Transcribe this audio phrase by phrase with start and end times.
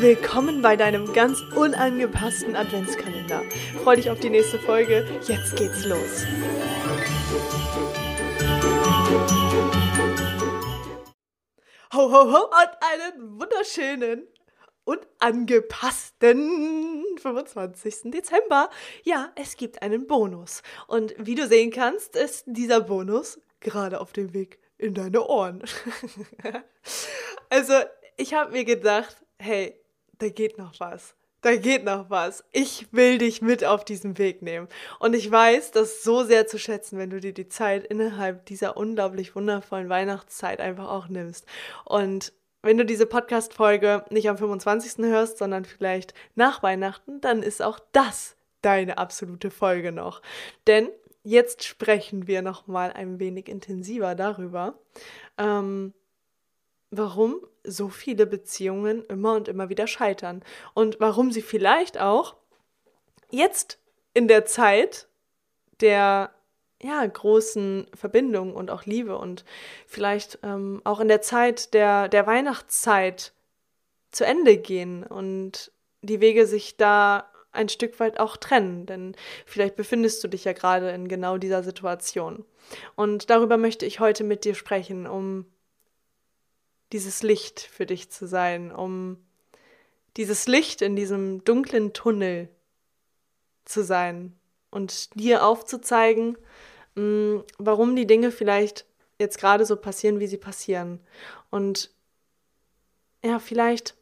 [0.00, 3.42] Willkommen bei deinem ganz unangepassten Adventskalender.
[3.82, 5.06] Freu dich auf die nächste Folge.
[5.26, 6.24] Jetzt geht's los.
[11.92, 14.26] Ho, ho, ho und einen wunderschönen
[14.84, 18.10] und angepassten 25.
[18.12, 18.70] Dezember.
[19.02, 20.62] Ja, es gibt einen Bonus.
[20.86, 25.62] Und wie du sehen kannst, ist dieser Bonus gerade auf dem Weg in deine Ohren.
[27.50, 27.74] also,
[28.16, 29.78] ich habe mir gedacht, hey,
[30.18, 31.14] da geht noch was.
[31.44, 32.42] Da geht noch was.
[32.52, 34.66] Ich will dich mit auf diesen Weg nehmen.
[34.98, 38.78] Und ich weiß das so sehr zu schätzen, wenn du dir die Zeit innerhalb dieser
[38.78, 41.44] unglaublich wundervollen Weihnachtszeit einfach auch nimmst.
[41.84, 42.32] Und
[42.64, 45.04] wenn du diese Podcast-Folge nicht am 25.
[45.04, 50.22] hörst, sondern vielleicht nach Weihnachten, dann ist auch das deine absolute Folge noch.
[50.66, 50.88] Denn
[51.22, 54.78] jetzt sprechen wir noch mal ein wenig intensiver darüber,
[55.36, 55.92] ähm,
[56.90, 62.36] warum so viele Beziehungen immer und immer wieder scheitern und warum sie vielleicht auch
[63.30, 63.78] jetzt
[64.14, 65.08] in der Zeit
[65.80, 66.30] der
[66.82, 69.44] ja, großen Verbindung und auch Liebe und
[69.86, 73.32] vielleicht ähm, auch in der Zeit der, der Weihnachtszeit
[74.10, 75.72] zu Ende gehen und
[76.02, 79.14] die Wege sich da ein Stück weit auch trennen, denn
[79.46, 82.44] vielleicht befindest du dich ja gerade in genau dieser Situation.
[82.96, 85.46] Und darüber möchte ich heute mit dir sprechen, um
[86.92, 89.18] dieses Licht für dich zu sein, um
[90.16, 92.48] dieses Licht in diesem dunklen Tunnel
[93.64, 94.36] zu sein
[94.74, 96.36] und dir aufzuzeigen,
[96.94, 98.84] mm, warum die Dinge vielleicht
[99.18, 101.00] jetzt gerade so passieren, wie sie passieren.
[101.50, 101.90] Und
[103.22, 103.94] ja, vielleicht,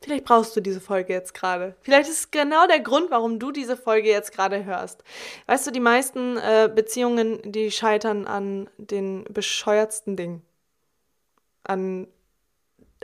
[0.00, 1.76] vielleicht brauchst du diese Folge jetzt gerade.
[1.82, 5.04] Vielleicht ist es genau der Grund, warum du diese Folge jetzt gerade hörst.
[5.46, 10.42] Weißt du, die meisten äh, Beziehungen, die scheitern an den bescheuertsten Dingen
[11.64, 12.06] an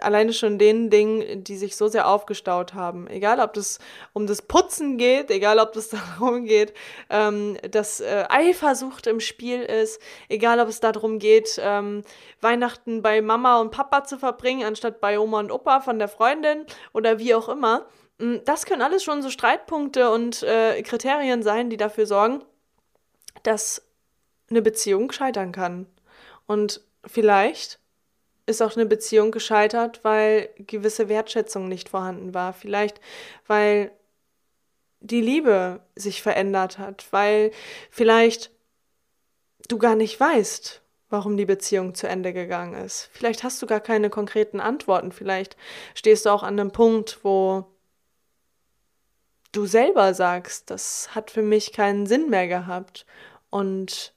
[0.02, 3.06] alleine schon den Dingen, die sich so sehr aufgestaut haben.
[3.08, 3.78] Egal, ob das
[4.12, 5.88] um das Putzen geht, egal, ob das
[6.18, 6.74] darum geht,
[7.08, 12.02] ähm, dass äh, Eifersucht im Spiel ist, egal, ob es darum geht, ähm,
[12.40, 16.66] Weihnachten bei Mama und Papa zu verbringen, anstatt bei Oma und Opa von der Freundin
[16.92, 17.86] oder wie auch immer.
[18.18, 22.42] Mm, das können alles schon so Streitpunkte und äh, Kriterien sein, die dafür sorgen,
[23.42, 23.82] dass
[24.50, 25.86] eine Beziehung scheitern kann.
[26.46, 27.78] Und vielleicht
[28.50, 32.52] ist auch eine Beziehung gescheitert, weil gewisse Wertschätzung nicht vorhanden war.
[32.52, 33.00] Vielleicht,
[33.46, 33.92] weil
[35.00, 37.52] die Liebe sich verändert hat, weil
[37.90, 38.50] vielleicht
[39.68, 43.08] du gar nicht weißt, warum die Beziehung zu Ende gegangen ist.
[43.12, 45.12] Vielleicht hast du gar keine konkreten Antworten.
[45.12, 45.56] Vielleicht
[45.94, 47.66] stehst du auch an einem Punkt, wo
[49.52, 53.06] du selber sagst, das hat für mich keinen Sinn mehr gehabt.
[53.50, 54.14] Und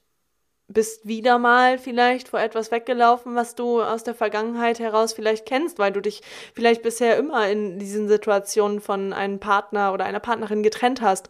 [0.68, 5.78] bist wieder mal vielleicht vor etwas weggelaufen, was du aus der Vergangenheit heraus vielleicht kennst,
[5.78, 6.22] weil du dich
[6.54, 11.28] vielleicht bisher immer in diesen Situationen von einem Partner oder einer Partnerin getrennt hast.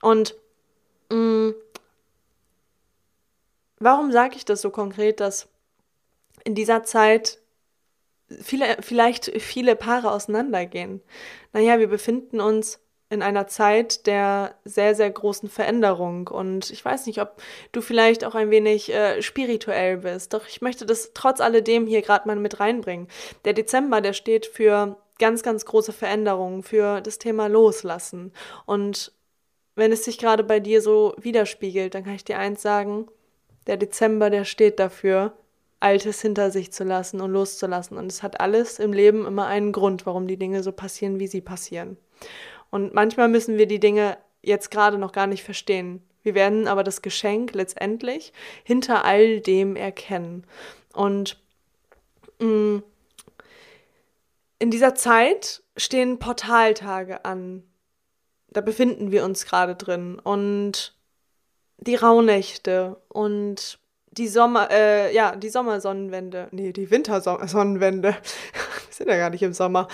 [0.00, 0.34] Und
[1.10, 1.54] mh, mm,
[3.78, 5.48] warum sage ich das so konkret, dass
[6.44, 7.38] in dieser Zeit
[8.28, 11.00] viele, vielleicht viele Paare auseinandergehen?
[11.52, 12.80] Naja, wir befinden uns
[13.12, 16.28] in einer Zeit der sehr, sehr großen Veränderung.
[16.28, 17.42] Und ich weiß nicht, ob
[17.72, 20.32] du vielleicht auch ein wenig äh, spirituell bist.
[20.32, 23.08] Doch ich möchte das trotz alledem hier gerade mal mit reinbringen.
[23.44, 28.32] Der Dezember, der steht für ganz, ganz große Veränderungen, für das Thema Loslassen.
[28.64, 29.12] Und
[29.74, 33.08] wenn es sich gerade bei dir so widerspiegelt, dann kann ich dir eins sagen,
[33.66, 35.34] der Dezember, der steht dafür,
[35.80, 37.98] Altes hinter sich zu lassen und loszulassen.
[37.98, 41.26] Und es hat alles im Leben immer einen Grund, warum die Dinge so passieren, wie
[41.26, 41.98] sie passieren.
[42.72, 46.02] Und manchmal müssen wir die Dinge jetzt gerade noch gar nicht verstehen.
[46.22, 48.32] Wir werden aber das Geschenk letztendlich
[48.64, 50.46] hinter all dem erkennen.
[50.94, 51.36] Und
[52.40, 52.78] mm,
[54.58, 57.62] in dieser Zeit stehen Portaltage an.
[58.48, 60.18] Da befinden wir uns gerade drin.
[60.18, 60.94] Und
[61.76, 63.78] die Rauhnächte und
[64.12, 66.48] die Sommer, äh, ja, die Sommersonnenwende.
[66.52, 68.08] Nee, die Wintersonnenwende.
[68.12, 69.88] wir sind ja gar nicht im Sommer.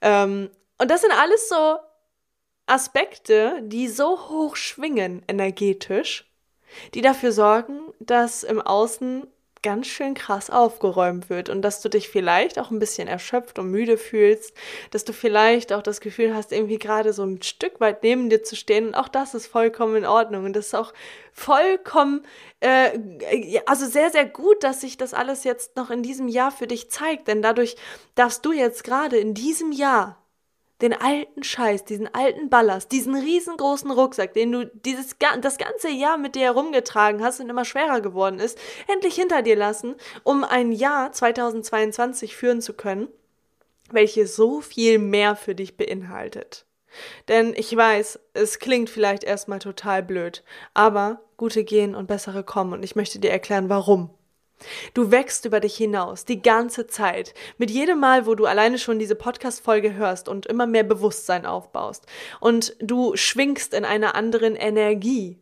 [0.00, 0.48] Ähm,
[0.78, 1.76] und das sind alles so
[2.72, 6.32] Aspekte, die so hoch schwingen energetisch,
[6.94, 9.26] die dafür sorgen, dass im Außen
[9.62, 13.70] ganz schön krass aufgeräumt wird und dass du dich vielleicht auch ein bisschen erschöpft und
[13.70, 14.54] müde fühlst,
[14.90, 18.42] dass du vielleicht auch das Gefühl hast, irgendwie gerade so ein Stück weit neben dir
[18.42, 18.86] zu stehen.
[18.86, 20.46] Und auch das ist vollkommen in Ordnung.
[20.46, 20.94] Und das ist auch
[21.30, 22.24] vollkommen,
[22.60, 26.66] äh, also sehr, sehr gut, dass sich das alles jetzt noch in diesem Jahr für
[26.66, 27.76] dich zeigt, denn dadurch
[28.14, 30.21] darfst du jetzt gerade in diesem Jahr
[30.82, 36.18] den alten Scheiß, diesen alten Ballast, diesen riesengroßen Rucksack, den du dieses das ganze Jahr
[36.18, 38.58] mit dir herumgetragen hast und immer schwerer geworden ist,
[38.88, 39.94] endlich hinter dir lassen,
[40.24, 43.08] um ein Jahr 2022 führen zu können,
[43.90, 46.66] welches so viel mehr für dich beinhaltet.
[47.28, 50.42] Denn ich weiß, es klingt vielleicht erstmal total blöd,
[50.74, 54.10] aber gute gehen und bessere kommen und ich möchte dir erklären, warum.
[54.94, 57.34] Du wächst über dich hinaus, die ganze Zeit.
[57.58, 62.06] Mit jedem Mal, wo du alleine schon diese Podcast-Folge hörst und immer mehr Bewusstsein aufbaust.
[62.40, 65.38] Und du schwingst in einer anderen Energie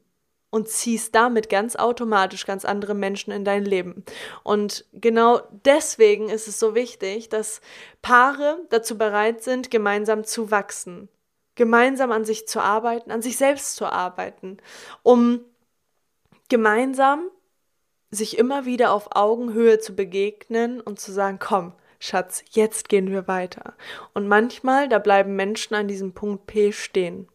[0.51, 4.05] und ziehst damit ganz automatisch ganz andere Menschen in dein Leben.
[4.43, 7.61] Und genau deswegen ist es so wichtig, dass
[8.03, 11.09] Paare dazu bereit sind, gemeinsam zu wachsen.
[11.55, 14.59] Gemeinsam an sich zu arbeiten, an sich selbst zu arbeiten,
[15.03, 15.41] um
[16.49, 17.31] gemeinsam
[18.11, 23.29] sich immer wieder auf Augenhöhe zu begegnen und zu sagen, komm, Schatz, jetzt gehen wir
[23.29, 23.75] weiter.
[24.15, 27.29] Und manchmal, da bleiben Menschen an diesem Punkt P stehen.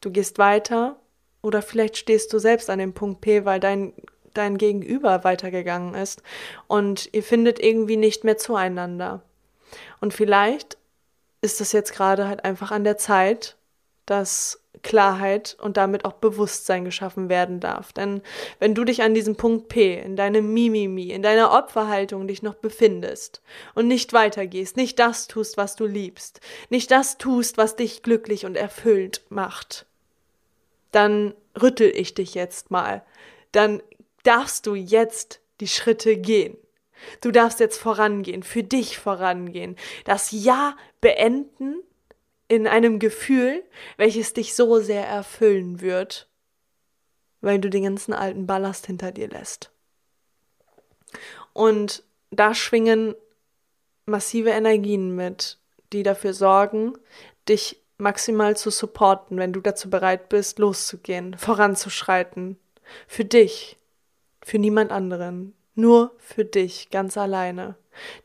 [0.00, 0.96] Du gehst weiter
[1.42, 3.92] oder vielleicht stehst du selbst an dem Punkt P, weil dein,
[4.32, 6.22] dein Gegenüber weitergegangen ist
[6.68, 9.22] und ihr findet irgendwie nicht mehr zueinander.
[10.00, 10.78] Und vielleicht
[11.42, 13.56] ist es jetzt gerade halt einfach an der Zeit,
[14.06, 17.92] dass Klarheit und damit auch Bewusstsein geschaffen werden darf.
[17.92, 18.22] Denn
[18.58, 22.54] wenn du dich an diesem Punkt P, in deinem Mimimi, in deiner Opferhaltung dich noch
[22.54, 23.42] befindest
[23.74, 26.40] und nicht weitergehst, nicht das tust, was du liebst,
[26.70, 29.86] nicht das tust, was dich glücklich und erfüllt macht,
[30.90, 33.02] dann rüttel ich dich jetzt mal.
[33.52, 33.82] Dann
[34.22, 36.56] darfst du jetzt die Schritte gehen.
[37.20, 41.82] Du darfst jetzt vorangehen, für dich vorangehen, das Ja beenden
[42.48, 43.62] in einem Gefühl,
[43.96, 46.28] welches dich so sehr erfüllen wird,
[47.40, 49.70] weil du den ganzen alten Ballast hinter dir lässt.
[51.52, 53.14] Und da schwingen
[54.06, 55.58] massive Energien mit,
[55.92, 56.94] die dafür sorgen,
[57.48, 62.58] dich maximal zu supporten, wenn du dazu bereit bist, loszugehen, voranzuschreiten.
[63.06, 63.78] Für dich,
[64.42, 67.76] für niemand anderen, nur für dich, ganz alleine.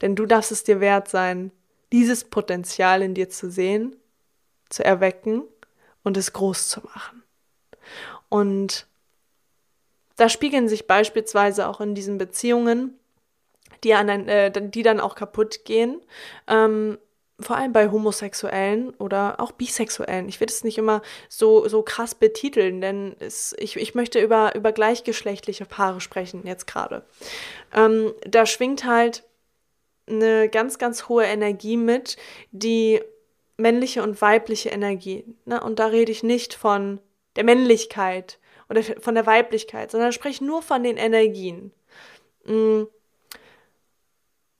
[0.01, 1.51] Denn du darfst es dir wert sein,
[1.91, 3.95] dieses Potenzial in dir zu sehen
[4.69, 5.43] zu erwecken
[6.03, 7.23] und es groß zu machen.
[8.29, 8.87] Und
[10.15, 12.99] da spiegeln sich beispielsweise auch in diesen Beziehungen,
[13.83, 16.01] die, an ein, äh, die dann auch kaputt gehen,
[16.47, 16.97] ähm,
[17.39, 20.27] vor allem bei Homosexuellen oder auch Bisexuellen.
[20.27, 24.55] Ich will es nicht immer so, so krass betiteln, denn es, ich, ich möchte über,
[24.55, 27.05] über gleichgeschlechtliche Paare sprechen jetzt gerade.
[27.73, 29.23] Ähm, da schwingt halt
[30.09, 32.17] eine ganz, ganz hohe Energie mit,
[32.51, 33.01] die
[33.59, 35.25] männliche und weibliche Energie.
[35.45, 35.61] Ne?
[35.61, 36.99] Und da rede ich nicht von
[37.35, 38.39] der Männlichkeit
[38.69, 41.71] oder von der Weiblichkeit, sondern spreche nur von den Energien.
[42.45, 42.83] Mm.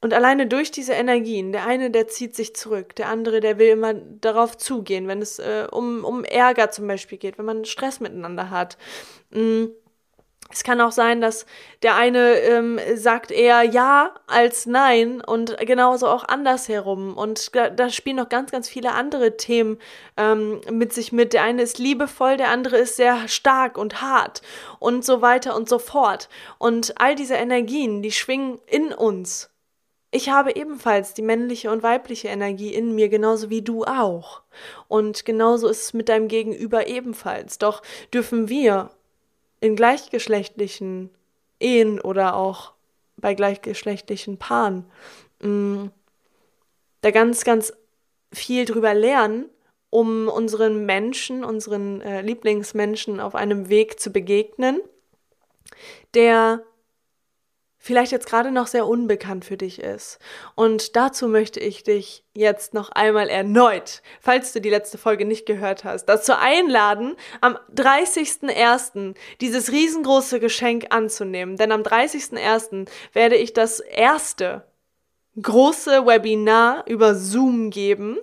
[0.02, 3.68] Und alleine durch diese Energien, der eine, der zieht sich zurück, der andere, der will
[3.68, 8.00] immer darauf zugehen, wenn es äh, um, um Ärger zum Beispiel geht, wenn man Stress
[8.00, 8.78] miteinander hat.
[9.32, 9.66] Mm
[10.52, 11.46] es kann auch sein, dass
[11.84, 17.16] der eine ähm, sagt eher ja als nein und genauso auch andersherum.
[17.16, 19.78] Und da, da spielen noch ganz, ganz viele andere Themen
[20.18, 21.34] ähm, mit sich mit.
[21.34, 24.42] Der eine ist liebevoll, der andere ist sehr stark und hart
[24.80, 26.30] und so weiter und so fort.
[26.58, 29.52] Und all diese Energien, die schwingen in uns.
[30.12, 34.42] Ich habe ebenfalls die männliche und weibliche Energie in mir, genauso wie du auch.
[34.88, 37.60] Und genauso ist es mit deinem Gegenüber ebenfalls.
[37.60, 38.90] Doch dürfen wir
[39.62, 41.10] in gleichgeschlechtlichen
[41.60, 42.74] Ehen oder auch
[43.18, 44.86] bei gleichgeschlechtlichen Paaren
[45.42, 45.92] mh, mm,
[47.02, 47.74] da ganz, ganz
[48.34, 49.50] viel drüber lernen,
[49.90, 54.82] um unseren Menschen, unseren äh, Lieblingsmenschen auf einem Weg zu begegnen,
[56.14, 56.64] der
[57.80, 60.20] vielleicht jetzt gerade noch sehr unbekannt für dich ist.
[60.54, 65.46] Und dazu möchte ich dich jetzt noch einmal erneut, falls du die letzte Folge nicht
[65.46, 69.16] gehört hast, dazu einladen, am 30.01.
[69.42, 71.56] dieses riesengroße Geschenk anzunehmen.
[71.56, 72.88] Denn am 30.01.
[73.14, 74.66] werde ich das erste
[75.42, 78.18] große Webinar über Zoom geben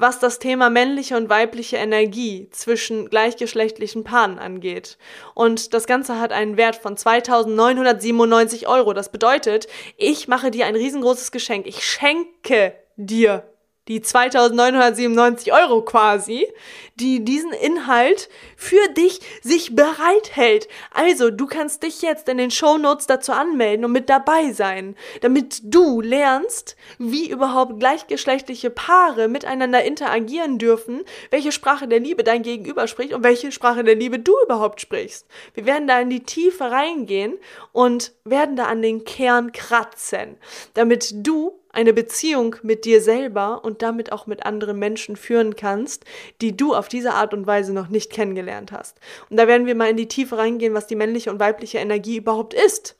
[0.00, 4.96] was das Thema männliche und weibliche Energie zwischen gleichgeschlechtlichen Paaren angeht.
[5.34, 8.94] Und das Ganze hat einen Wert von 2997 Euro.
[8.94, 11.66] Das bedeutet, ich mache dir ein riesengroßes Geschenk.
[11.66, 13.44] Ich schenke dir
[13.88, 16.46] die 2997 Euro quasi,
[16.94, 20.68] die diesen Inhalt für dich sich bereithält.
[20.92, 24.96] Also, du kannst dich jetzt in den Show Notes dazu anmelden und mit dabei sein,
[25.22, 32.42] damit du lernst, wie überhaupt gleichgeschlechtliche Paare miteinander interagieren dürfen, welche Sprache der Liebe dein
[32.42, 35.26] Gegenüber spricht und welche Sprache der Liebe du überhaupt sprichst.
[35.54, 37.38] Wir werden da in die Tiefe reingehen
[37.72, 40.36] und werden da an den Kern kratzen,
[40.74, 46.04] damit du eine Beziehung mit dir selber und damit auch mit anderen Menschen führen kannst,
[46.40, 48.98] die du auf diese Art und Weise noch nicht kennengelernt hast.
[49.28, 52.16] Und da werden wir mal in die Tiefe reingehen, was die männliche und weibliche Energie
[52.16, 52.96] überhaupt ist.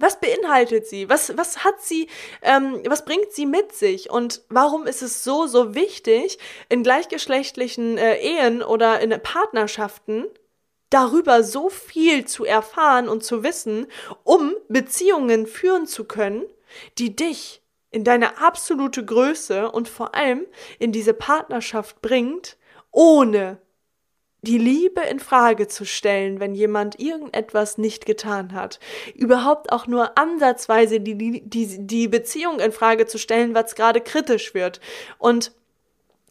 [0.00, 1.08] Was beinhaltet sie?
[1.08, 2.08] Was, was hat sie,
[2.42, 4.10] ähm, was bringt sie mit sich?
[4.10, 10.26] Und warum ist es so, so wichtig, in gleichgeschlechtlichen äh, Ehen oder in Partnerschaften
[10.90, 13.86] darüber so viel zu erfahren und zu wissen,
[14.24, 16.44] um Beziehungen führen zu können,
[16.98, 20.46] die dich in deine absolute Größe und vor allem
[20.78, 22.56] in diese Partnerschaft bringt,
[22.90, 23.58] ohne
[24.42, 28.78] die Liebe in Frage zu stellen, wenn jemand irgendetwas nicht getan hat,
[29.14, 34.54] überhaupt auch nur ansatzweise die, die, die Beziehung in Frage zu stellen, was gerade kritisch
[34.54, 34.80] wird.
[35.18, 35.52] Und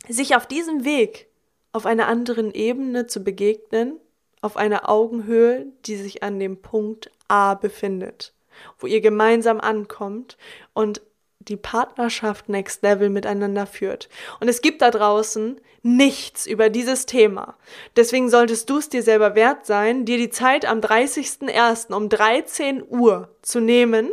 [0.07, 1.27] sich auf diesem Weg
[1.73, 3.99] auf einer anderen Ebene zu begegnen,
[4.41, 8.33] auf einer Augenhöhe, die sich an dem Punkt A befindet,
[8.79, 10.37] wo ihr gemeinsam ankommt
[10.73, 11.01] und
[11.39, 14.09] die Partnerschaft Next Level miteinander führt.
[14.39, 17.55] Und es gibt da draußen nichts über dieses Thema.
[17.95, 21.93] Deswegen solltest du es dir selber wert sein, dir die Zeit am 30.01.
[21.93, 24.11] um 13 Uhr zu nehmen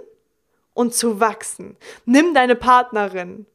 [0.75, 1.77] und zu wachsen.
[2.05, 3.47] Nimm deine Partnerin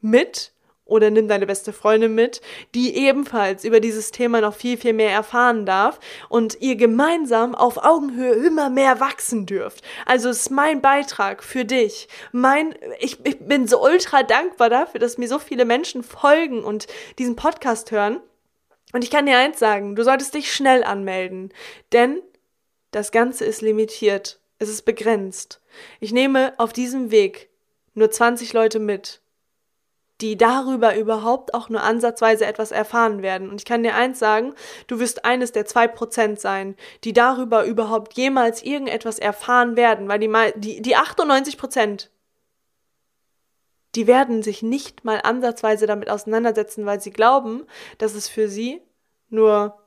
[0.00, 0.52] mit
[0.90, 2.40] oder nimm deine beste Freundin mit,
[2.74, 7.78] die ebenfalls über dieses Thema noch viel, viel mehr erfahren darf und ihr gemeinsam auf
[7.78, 9.82] Augenhöhe immer mehr wachsen dürft.
[10.04, 12.08] Also ist mein Beitrag für dich.
[12.32, 16.86] Mein, ich, ich bin so ultra dankbar dafür, dass mir so viele Menschen folgen und
[17.18, 18.20] diesen Podcast hören.
[18.92, 21.52] Und ich kann dir eins sagen, du solltest dich schnell anmelden,
[21.92, 22.20] denn
[22.90, 24.40] das Ganze ist limitiert.
[24.58, 25.60] Es ist begrenzt.
[26.00, 27.48] Ich nehme auf diesem Weg
[27.94, 29.20] nur 20 Leute mit
[30.20, 33.48] die darüber überhaupt auch nur ansatzweise etwas erfahren werden.
[33.48, 34.54] Und ich kann dir eins sagen,
[34.86, 40.18] du wirst eines der zwei Prozent sein, die darüber überhaupt jemals irgendetwas erfahren werden, weil
[40.18, 42.10] die, die, die 98 Prozent,
[43.94, 47.66] die werden sich nicht mal ansatzweise damit auseinandersetzen, weil sie glauben,
[47.98, 48.80] dass es für sie
[49.30, 49.78] nur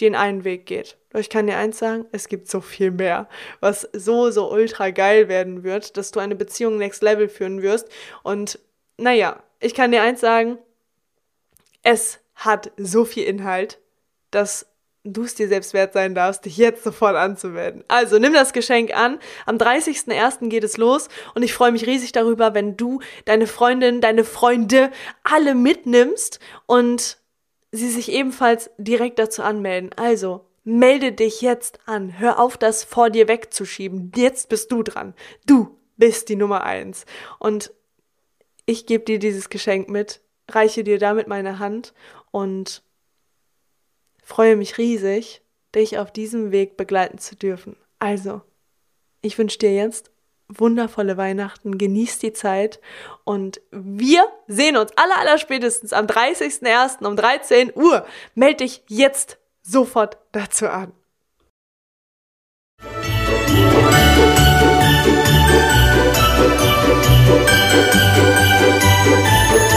[0.00, 0.96] den einen Weg geht.
[1.14, 3.28] Ich kann dir eins sagen, es gibt so viel mehr,
[3.60, 7.88] was so, so ultra geil werden wird, dass du eine Beziehung next level führen wirst
[8.22, 8.58] und
[8.98, 10.58] naja, ich kann dir eins sagen,
[11.82, 13.80] es hat so viel Inhalt,
[14.30, 14.66] dass
[15.04, 17.84] du es dir selbst wert sein darfst, dich jetzt sofort anzumelden.
[17.88, 19.18] Also nimm das Geschenk an.
[19.46, 20.48] Am 30.01.
[20.48, 24.90] geht es los und ich freue mich riesig darüber, wenn du deine Freundin, deine Freunde
[25.24, 27.18] alle mitnimmst und
[27.72, 29.90] sie sich ebenfalls direkt dazu anmelden.
[29.96, 32.18] Also melde dich jetzt an.
[32.18, 34.12] Hör auf, das vor dir wegzuschieben.
[34.14, 35.14] Jetzt bist du dran.
[35.46, 37.06] Du bist die Nummer eins.
[37.40, 37.72] Und
[38.66, 41.94] ich gebe dir dieses Geschenk mit, reiche dir damit meine Hand
[42.30, 42.82] und
[44.22, 45.42] freue mich riesig,
[45.74, 47.76] dich auf diesem Weg begleiten zu dürfen.
[47.98, 48.42] Also,
[49.20, 50.10] ich wünsche dir jetzt
[50.48, 52.80] wundervolle Weihnachten, genieß die Zeit
[53.24, 57.06] und wir sehen uns aller, aller spätestens am 30.01.
[57.06, 58.06] um 13 Uhr.
[58.34, 60.92] Meld dich jetzt sofort dazu an.
[69.52, 69.71] Thank